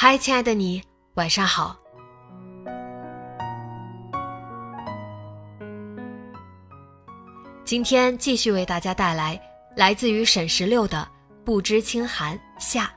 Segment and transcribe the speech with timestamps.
[0.00, 0.80] 嗨，亲爱的你，
[1.14, 1.76] 晚上好。
[7.64, 9.36] 今天继续为大家带来
[9.74, 10.98] 来自于沈十六的
[11.44, 12.88] 《不知清寒下》。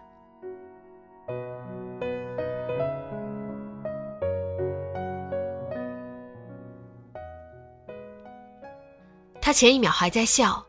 [9.41, 10.63] 他前一秒还在笑，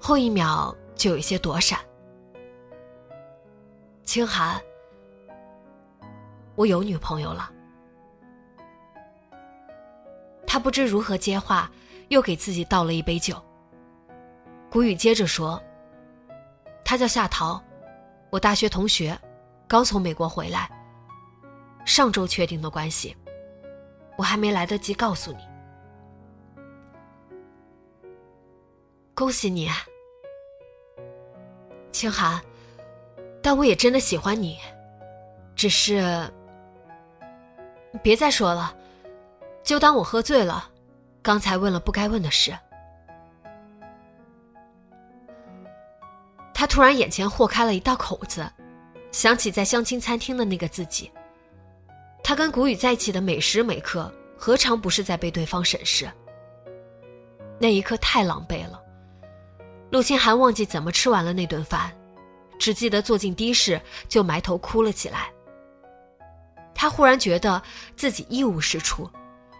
[0.00, 1.78] 后一秒就有些躲闪。
[4.04, 4.58] 清寒。
[6.56, 7.50] 我有女朋友了，
[10.46, 11.70] 他不知如何接话，
[12.08, 13.42] 又给自己倒了一杯酒。
[14.70, 15.62] 谷雨接着说
[16.84, 17.62] ：“他叫夏桃，
[18.30, 19.18] 我大学同学，
[19.66, 20.70] 刚从美国回来，
[21.86, 23.16] 上周确定的关系，
[24.18, 25.38] 我还没来得及告诉你。
[29.14, 29.68] 恭喜你，
[31.90, 32.40] 清寒，
[33.42, 34.58] 但我也真的喜欢你，
[35.54, 36.30] 只是……”
[38.02, 38.74] 别再说了，
[39.62, 40.70] 就当我喝醉了，
[41.22, 42.56] 刚才问了不该问的事。
[46.54, 48.46] 他突然眼前豁开了一道口子，
[49.12, 51.10] 想起在相亲餐厅的那个自己。
[52.22, 56.10] 他跟谷雨在一起的每时每刻，何尝不是在被对方审视？
[57.58, 58.80] 那一刻太狼狈了。
[59.90, 61.90] 陆清寒忘记怎么吃完了那顿饭，
[62.58, 65.32] 只记得坐进的士就埋头哭了起来。
[66.80, 67.62] 他忽然觉得
[67.94, 69.06] 自己一无是处，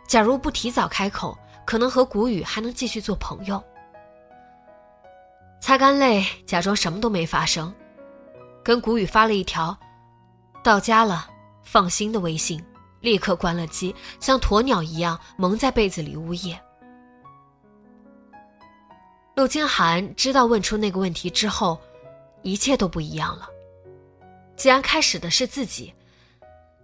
[0.09, 1.37] 假如不提早开口，
[1.67, 3.63] 可能和谷雨还能继续做朋友。
[5.61, 7.71] 擦干泪，假装什么都没发生，
[8.65, 9.77] 跟谷雨发了一条
[10.65, 11.29] “到家了，
[11.63, 12.59] 放心”的微信，
[13.03, 16.59] 立刻关了机，像鸵鸟一样蒙在被子里呜咽。
[19.37, 21.79] 陆清寒知道问出那个问题之后，
[22.41, 23.47] 一切都不一样了。
[24.57, 25.93] 既然开始的是自己。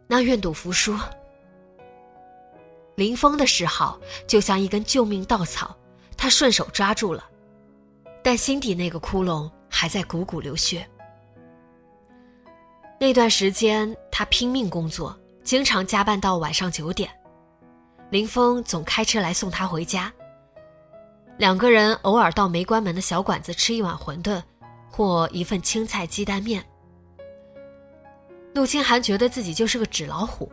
[0.07, 0.97] 那愿赌服输。
[2.95, 5.77] 林峰的嗜好就像一根救命稻草，
[6.17, 7.25] 他顺手抓住了，
[8.23, 10.89] 但心底那个窟窿还在汩汩流血。
[12.99, 15.15] 那段时间，他拼命工作，
[15.45, 17.11] 经常加班到晚上九点，
[18.09, 20.11] 林峰总开车来送他回家。
[21.37, 24.43] 两个人偶尔到没关门的小馆子吃一碗馄饨，
[24.91, 26.65] 或一份青菜鸡蛋面。
[28.57, 30.51] 陆清寒觉得自己就是个纸老虎，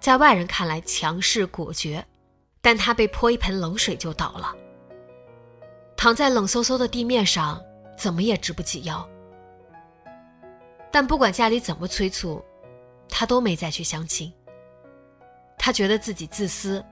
[0.00, 2.02] 在外人看来强势果决，
[2.62, 4.56] 但他被泼一盆冷水就倒了。
[5.94, 7.62] 躺在冷飕飕的地面上，
[7.98, 9.06] 怎么也直不起腰。
[10.90, 12.42] 但不管家里怎么催促，
[13.10, 14.32] 他都没再去相亲。
[15.58, 16.82] 他觉得自己自私，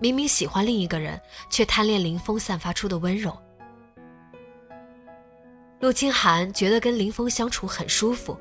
[0.00, 3.32] 明明喜欢另一个人，却贪恋林峰散发出的温柔。
[5.78, 8.36] 陆清寒觉得跟林峰相处很舒服。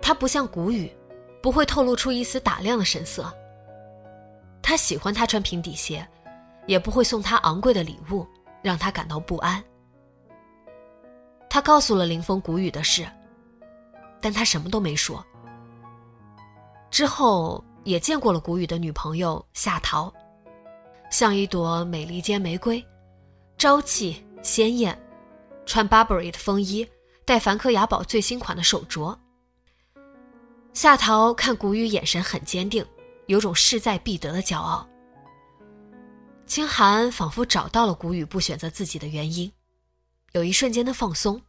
[0.00, 0.90] 他不像谷雨，
[1.42, 3.32] 不会透露出一丝打量的神色。
[4.62, 6.06] 他喜欢他穿平底鞋，
[6.66, 8.26] 也不会送他昂贵的礼物，
[8.62, 9.62] 让他感到不安。
[11.48, 13.08] 他告诉了林峰谷雨的事，
[14.20, 15.24] 但他什么都没说。
[16.90, 20.12] 之后也见过了谷雨的女朋友夏桃，
[21.10, 22.84] 像一朵美利坚玫瑰，
[23.56, 24.98] 朝气鲜艳，
[25.64, 26.86] 穿 Burberry 的风衣，
[27.24, 29.16] 戴梵克雅宝最新款的手镯。
[30.78, 32.86] 夏桃看谷雨眼神很坚定，
[33.26, 34.88] 有种势在必得的骄傲。
[36.46, 39.52] 清寒仿佛找到了谷雨不选择自己的原因，
[40.34, 41.42] 有一瞬间的放松，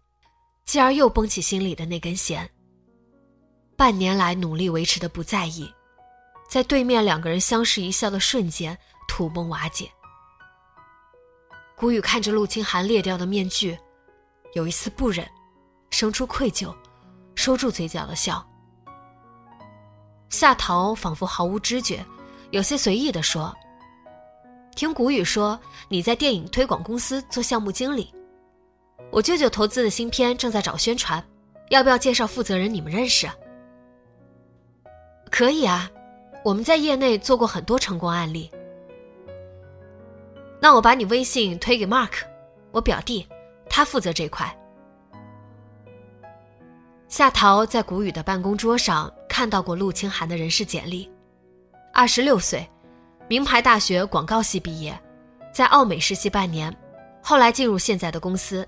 [0.65, 2.49] 继而又绷起心里的那根弦。
[3.77, 5.71] 半年来努力维持的不在意，
[6.49, 8.75] 在对面两个人相视一笑的瞬间
[9.07, 9.87] 土崩瓦解。
[11.75, 13.77] 谷雨看着陆清寒裂掉的面具，
[14.53, 15.29] 有一丝不忍，
[15.91, 16.75] 生出愧疚，
[17.35, 18.43] 收住嘴角的笑。
[20.29, 22.05] 夏桃仿佛毫无知觉，
[22.51, 23.55] 有些随意的说
[24.75, 28.13] ：“听谷雨说你在电影推广公司做项目经理。”
[29.11, 31.23] 我舅舅投资的新片正在找宣传，
[31.69, 32.71] 要不要介绍负责人？
[32.71, 33.27] 你们认识？
[35.31, 35.89] 可以啊，
[36.43, 38.51] 我们在业内做过很多成功案例。
[40.61, 42.11] 那我把你微信推给 Mark，
[42.71, 43.27] 我表弟，
[43.67, 44.55] 他负责这块。
[47.09, 51.09] 夏桃在谷雨的办公桌上看到过陆清寒的人事简历，
[51.91, 52.63] 二十六岁，
[53.27, 54.97] 名牌大学广告系毕业，
[55.51, 56.71] 在奥美实习半年，
[57.19, 58.65] 后来进入现在的公司，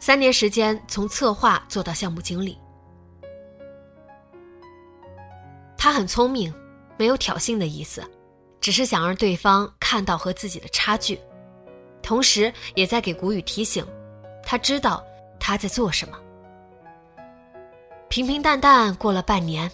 [0.00, 2.58] 三年时间从策划做到项目经理。
[5.78, 6.52] 他很聪明，
[6.96, 8.02] 没有挑衅的意思，
[8.60, 11.16] 只是想让对方看到和自己的差距，
[12.02, 13.86] 同时也在给谷雨提醒，
[14.42, 15.00] 他知道
[15.38, 16.18] 他在做什么。
[18.14, 19.68] 平平淡淡过了半年，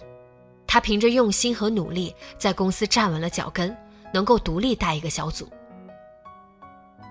[0.65, 3.77] 他凭着用心和努力，在公司站稳了脚跟，
[4.11, 5.47] 能够独立带一个小组。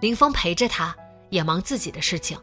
[0.01, 0.93] 林峰陪着他，
[1.29, 2.37] 也忙自己的事情。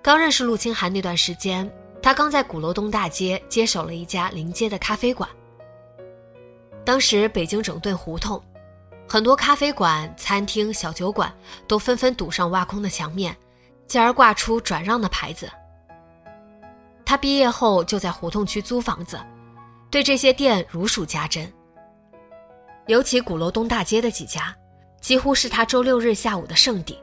[0.00, 1.68] 刚认识陆清寒那段时间，
[2.00, 5.28] 他刚在鼓楼东大街接手了一家临街的咖啡馆。
[6.84, 8.40] 当时北京整顿胡同，
[9.08, 11.34] 很多咖啡馆、餐厅、小酒馆
[11.66, 13.36] 都纷纷堵上挖空的墙面，
[13.88, 15.50] 继而挂出转让的牌子。
[17.10, 19.18] 他毕业后就在胡同区租房子，
[19.90, 21.52] 对这些店如数家珍。
[22.86, 24.54] 尤其鼓楼东大街的几家，
[25.00, 26.96] 几乎是他周六日下午的圣地。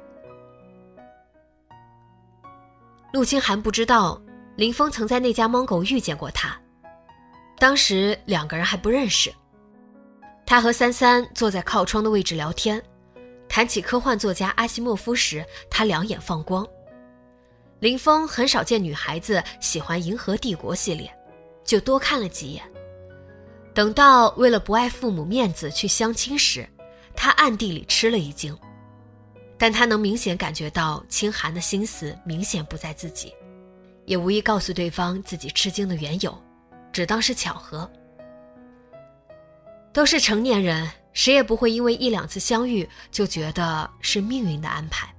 [3.12, 4.22] 陆清寒不知道
[4.56, 6.58] 林峰曾在那家猫狗遇见过他，
[7.60, 9.30] 当时两个人还不认识。
[10.46, 12.82] 他和三三坐在靠窗的位置聊天，
[13.50, 16.66] 谈起科幻作家阿西莫夫时，他两眼放光。
[17.80, 21.12] 林峰很少见女孩子喜欢《银河帝国》系列，
[21.64, 22.64] 就多看了几眼。
[23.74, 26.68] 等到为了不碍父母面子去相亲时，
[27.16, 28.58] 他暗地里吃了一惊。
[29.60, 33.34] 但他能明显感觉到清寒的心思明显不在自己，
[34.06, 36.36] 也无意告诉对方自己吃惊的缘由，
[36.92, 37.90] 只当是巧合。
[39.94, 45.12] 都是成年人，谁也不会因为一两次相遇就觉得是命运的安排。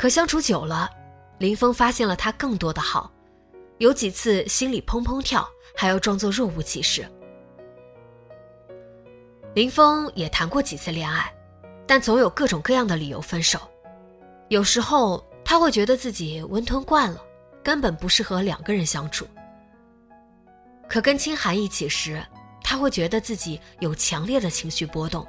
[0.00, 0.88] 可相处久了，
[1.36, 3.12] 林峰发现了他更多的好，
[3.76, 7.06] 有几次心里砰砰跳，还要装作若无其事。
[9.52, 11.30] 林峰也谈过几次恋爱，
[11.86, 13.60] 但总有各种各样的理由分手。
[14.48, 17.22] 有时候他会觉得自己温吞惯了，
[17.62, 19.26] 根本不适合两个人相处。
[20.88, 22.24] 可跟清寒一起时，
[22.64, 25.26] 他会觉得自己有强烈的情绪波动，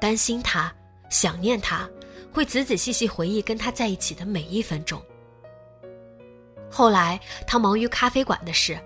[0.00, 0.72] 担心他，
[1.10, 1.90] 想念他。
[2.32, 5.02] 会仔仔细细回忆跟他在一起的每一分钟。
[6.70, 8.78] 后来他忙于咖啡馆的事，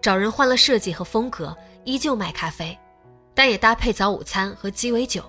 [0.00, 2.78] 找人换了设计和风格，依旧卖咖啡，
[3.34, 5.22] 但也搭配早午餐和鸡尾酒。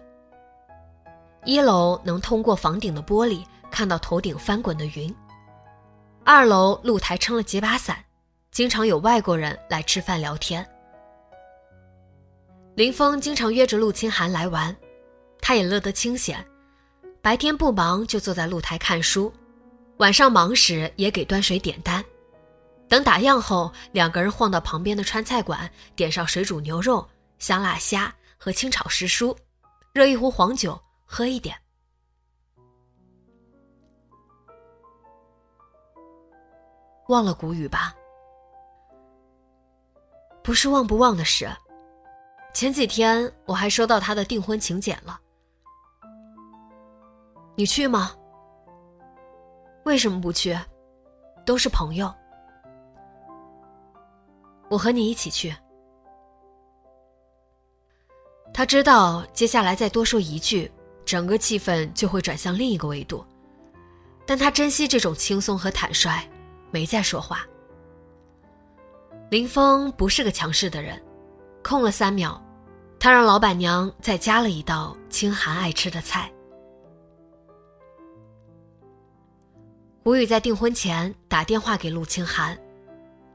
[1.43, 5.13] 一楼能通过房顶的玻璃看到头顶翻滚的云，
[6.23, 7.97] 二楼露台撑了几把伞，
[8.51, 10.65] 经常有外国人来吃饭聊天。
[12.75, 14.75] 林峰经常约着陆清寒来玩，
[15.41, 16.45] 他也乐得清闲。
[17.27, 19.29] 白天不忙就坐在露台看书，
[19.97, 22.01] 晚上忙时也给端水点单。
[22.87, 27.05] 等打烊后，两个人晃到旁边的川菜馆，点上水煮牛肉、
[27.37, 29.35] 香辣虾和清炒时蔬，
[29.91, 31.53] 热一壶黄酒，喝一点。
[37.09, 37.93] 忘了谷雨吧，
[40.41, 41.45] 不是忘不忘的事。
[42.53, 45.19] 前几天我还收到他的订婚请柬了。
[47.59, 48.11] 你去吗？
[49.83, 50.55] 为什么不去？
[51.43, 52.13] 都是朋友，
[54.69, 55.55] 我和你一起去。
[58.53, 60.71] 他知道接下来再多说一句，
[61.03, 63.25] 整个气氛就会转向另一个维度，
[64.23, 66.29] 但他珍惜这种轻松和坦率，
[66.69, 67.43] 没再说话。
[69.31, 71.03] 林峰不是个强势的人，
[71.63, 72.39] 空了三秒，
[72.99, 76.31] 他让老板娘再加了一道清寒爱吃的菜。
[80.07, 82.57] 吴宇在订婚前打电话给陆清寒，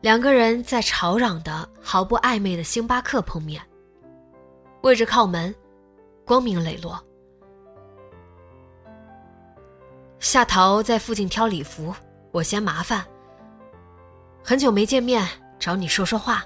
[0.01, 3.63] 两个人在吵嚷的、毫不暧昧的星巴克碰面。
[4.81, 5.55] 位置靠门，
[6.25, 6.99] 光明磊落。
[10.19, 11.95] 夏桃在附近挑礼服，
[12.31, 13.05] 我嫌麻烦。
[14.43, 16.43] 很久没见面，找你说说话。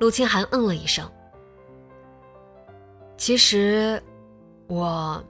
[0.00, 1.08] 陆清寒嗯了一声。
[3.16, 4.02] 其实，
[4.66, 5.22] 我。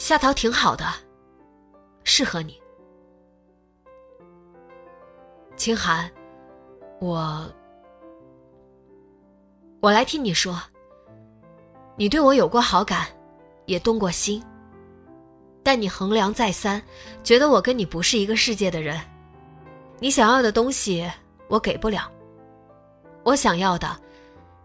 [0.00, 0.86] 夏桃挺好的，
[2.04, 2.58] 适合你。
[5.56, 6.10] 清寒，
[7.00, 7.46] 我
[9.80, 10.58] 我来替你说，
[11.96, 13.08] 你对我有过好感，
[13.66, 14.42] 也动过心。
[15.62, 16.82] 但你衡量再三，
[17.22, 18.98] 觉得我跟你不是一个世界的人。
[19.98, 21.08] 你想要的东西，
[21.46, 22.10] 我给不了；
[23.22, 24.00] 我想要的，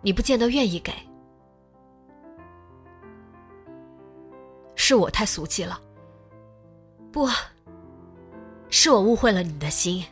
[0.02, 0.94] 你不见得愿意给。
[4.88, 5.82] 是我太俗气了，
[7.12, 7.28] 不，
[8.70, 10.06] 是我误会了你的心。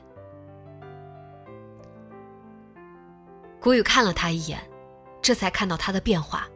[3.62, 4.60] 谷雨看了他一眼，
[5.22, 6.48] 这才看到他的变化。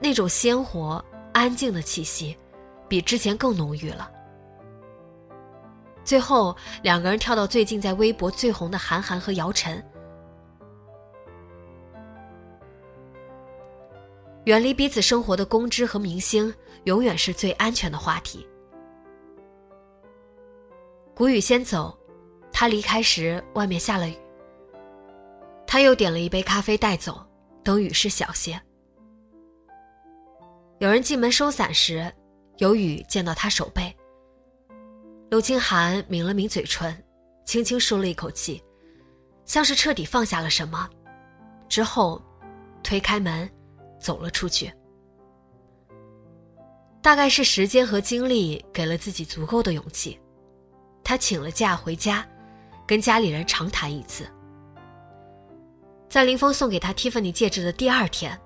[0.00, 2.34] 那种鲜活、安静的气息，
[2.88, 4.10] 比之前更浓郁了。
[6.06, 9.84] 最后，两个人跳到最近在微博最红的韩寒和姚晨。
[14.44, 16.52] 远离彼此生活的公知和明星，
[16.84, 18.46] 永远是最安全的话题。
[21.14, 21.96] 谷雨先走，
[22.52, 24.16] 他离开时外面下了雨。
[25.66, 27.24] 他又点了一杯咖啡带走，
[27.62, 28.60] 等雨势小些。
[30.78, 32.12] 有人进门收伞时，
[32.58, 33.94] 有雨溅到他手背。
[35.30, 36.94] 陆清寒抿了抿嘴唇，
[37.46, 38.62] 轻轻舒了一口气，
[39.46, 40.88] 像是彻底放下了什么。
[41.68, 42.22] 之后，
[42.82, 43.50] 推开门，
[44.04, 44.70] 走了出去。
[47.00, 50.20] 大概是时间和精力给了自己足够的勇气，
[51.02, 52.26] 他请了假回家，
[52.86, 54.26] 跟家里人长谈一次。
[56.06, 58.38] 在林峰送给他 Tiffany 戒指的第二天，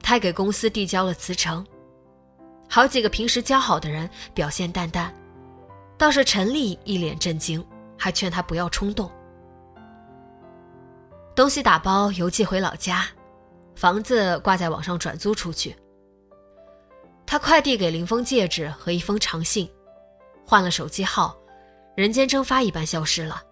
[0.00, 1.66] 他给公司递交了辞呈。
[2.68, 5.12] 好几个平时交好的人表现淡淡。
[5.98, 7.64] 倒是陈丽一脸震惊，
[7.98, 9.10] 还劝他不要冲动。
[11.34, 13.06] 东西打包邮寄回老家，
[13.76, 15.76] 房子挂在网上转租出去。
[17.26, 19.70] 他快递给林峰戒指和一封长信，
[20.44, 21.36] 换了手机号，
[21.94, 23.42] 人间蒸发一般消失了。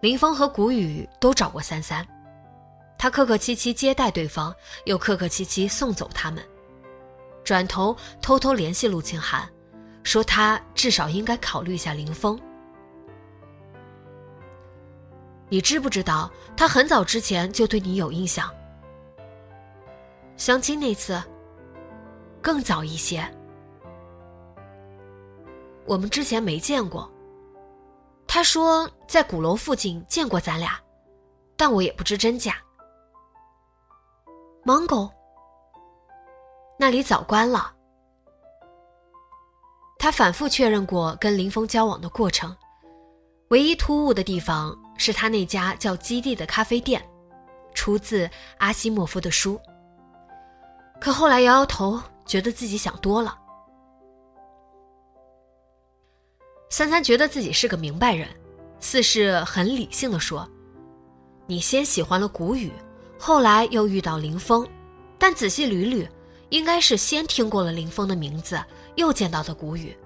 [0.00, 2.06] 林峰和谷雨都找过三三，
[2.98, 6.42] 他客客气气接待对方，又客客气气送走他们，
[7.44, 9.48] 转头偷偷联系陆清寒。
[10.04, 12.40] 说他至少应该考虑一下林峰。
[15.48, 18.52] 你知不知道他很早之前就对你有印象？
[20.36, 21.20] 相亲那次，
[22.40, 23.26] 更早一些。
[25.86, 27.10] 我们之前没见过。
[28.26, 30.78] 他说在鼓楼附近见过咱俩，
[31.56, 32.56] 但我也不知真假。
[34.64, 35.10] 芒狗，
[36.78, 37.74] 那里早关了。
[39.98, 42.54] 他反复确认过跟林峰交往的过程，
[43.48, 47.02] 唯一突兀的地方是他那家叫“基地”的咖啡店，
[47.72, 48.28] 出自
[48.58, 49.58] 阿西莫夫的书。
[51.00, 53.38] 可后来摇摇头，觉得自己想多了。
[56.68, 58.28] 三三觉得自己是个明白人，
[58.80, 60.46] 似是很理性的说
[61.46, 62.70] ：“你先喜欢了谷雨，
[63.18, 64.68] 后来又遇到林峰，
[65.18, 66.06] 但仔细捋捋，
[66.50, 68.62] 应该是先听过了林峰的名字。”
[68.96, 69.96] 又见到的谷雨，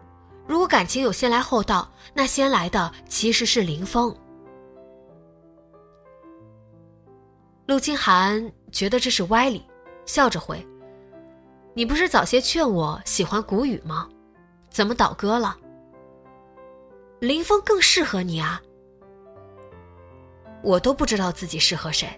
[0.46, 4.14] 如果感情有先来后到，那先来的其实是林峰。
[7.66, 9.64] 陆清寒觉得这是歪理，
[10.04, 10.64] 笑着回
[11.75, 14.09] ：“你不是早些劝我喜欢谷雨吗？
[14.71, 15.57] 怎么倒戈了？
[17.21, 18.61] 林峰更适合你啊！
[20.62, 22.09] 我都不知道自己适合谁。”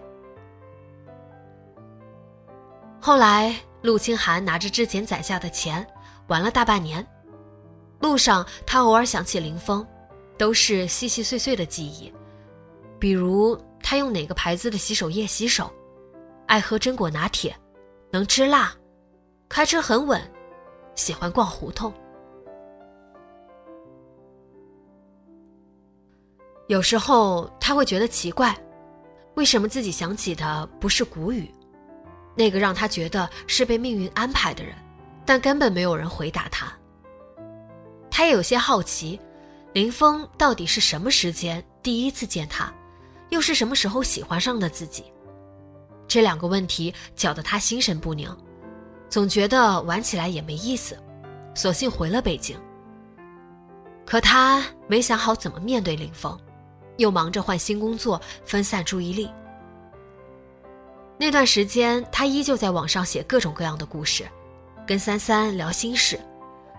[2.99, 5.85] 后来，陆清寒拿着之前攒下的钱。
[6.27, 7.05] 玩了大半年，
[7.99, 9.85] 路上他偶尔想起林峰，
[10.39, 12.11] 都是细细碎碎的记忆，
[12.97, 13.55] 比如
[13.87, 15.71] 他用哪个牌子的洗手液洗手，
[16.47, 17.55] 爱喝榛果拿铁，
[18.09, 18.73] 能吃辣，
[19.47, 20.19] 开车很稳，
[20.95, 21.93] 喜欢逛胡同。
[26.65, 28.57] 有时候他会觉得奇怪，
[29.35, 31.47] 为什么自己想起的不是谷雨，
[32.33, 34.73] 那个让他觉得是被命运安排的人。
[35.27, 36.73] 但根本没有人回答他。
[38.09, 39.19] 他也有些好奇，
[39.73, 42.73] 林峰到底是什么时间第一次见他，
[43.35, 45.03] 又是什么时候喜欢上的自己？
[46.07, 48.33] 这两个问题搅得他心神不宁，
[49.09, 50.97] 总觉得玩起来也没意思，
[51.53, 52.57] 索性回了北京。
[54.05, 56.39] 可他没想好怎么面对林峰，
[56.95, 59.29] 又忙着换新工作，分散注意力。
[61.17, 64.25] 那段时间，他依旧在网上写各种各样的故事。
[64.87, 66.17] 跟三三聊心事，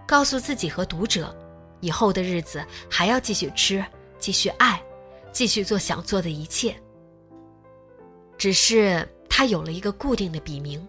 [0.06, 1.36] 告诉自己和读者，
[1.80, 3.84] 以后的日子还要继续吃，
[4.18, 4.82] 继续爱，
[5.36, 6.74] 继续做想做的一切。
[8.38, 10.88] 只是他有了一个固定的笔名，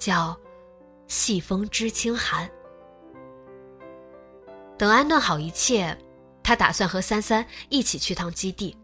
[0.00, 0.36] 叫
[1.06, 2.50] “细风知清寒”。
[4.76, 5.96] 等安顿好一切，
[6.42, 8.76] 他打算和三三一起去趟基地，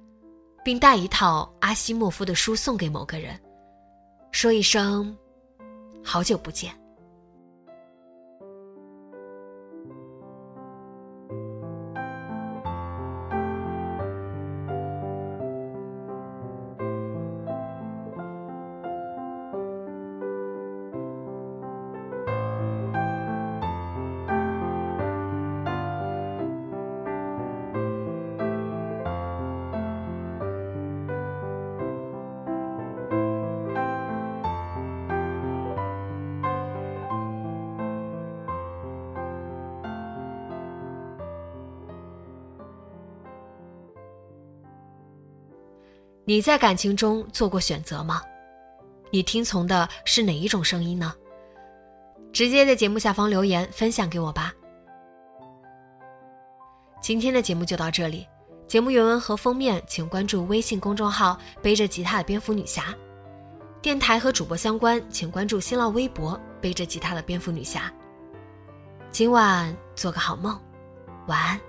[0.64, 3.36] 并带一套阿西莫夫的书送给某个人，
[4.30, 5.16] 说一声
[6.04, 6.72] “好久不见”。
[46.26, 48.22] 你在感情中做过选择吗？
[49.10, 51.14] 你听从的是哪一种声音呢？
[52.32, 54.52] 直接在节目下方留言分享给我吧。
[57.00, 58.26] 今天的节目就到这里，
[58.66, 62.94] 节目原文和封面请关注微信公众号“背着吉他的蝙蝠女侠”，
[63.82, 67.92] 电台和主播相关请关注新浪微博“背着吉他的蝙蝠女侠”。
[69.12, 70.58] 今晚做个好梦，
[71.26, 71.60] 晚安。